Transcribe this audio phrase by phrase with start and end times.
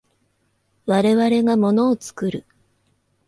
[0.87, 2.47] 我々が物を作る。